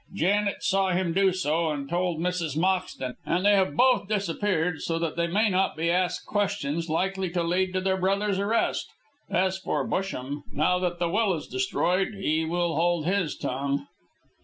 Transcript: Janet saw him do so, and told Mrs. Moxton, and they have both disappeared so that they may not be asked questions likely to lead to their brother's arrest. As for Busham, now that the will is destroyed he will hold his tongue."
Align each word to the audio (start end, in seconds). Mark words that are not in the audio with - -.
Janet 0.15 0.63
saw 0.63 0.93
him 0.93 1.13
do 1.13 1.31
so, 1.31 1.69
and 1.69 1.87
told 1.87 2.19
Mrs. 2.21 2.57
Moxton, 2.57 3.17
and 3.23 3.45
they 3.45 3.51
have 3.51 3.75
both 3.75 4.07
disappeared 4.07 4.81
so 4.81 4.97
that 4.97 5.15
they 5.15 5.27
may 5.27 5.47
not 5.47 5.77
be 5.77 5.91
asked 5.91 6.25
questions 6.25 6.89
likely 6.89 7.29
to 7.29 7.43
lead 7.43 7.71
to 7.73 7.81
their 7.81 7.97
brother's 7.97 8.39
arrest. 8.39 8.89
As 9.29 9.59
for 9.59 9.87
Busham, 9.87 10.41
now 10.51 10.79
that 10.79 10.97
the 10.97 11.07
will 11.07 11.35
is 11.35 11.45
destroyed 11.45 12.15
he 12.15 12.45
will 12.45 12.73
hold 12.73 13.05
his 13.05 13.37
tongue." 13.37 13.85